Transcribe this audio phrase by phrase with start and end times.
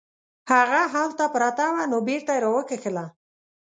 [0.51, 3.05] هغه هلته پرته وه نو بیرته یې راوکښله.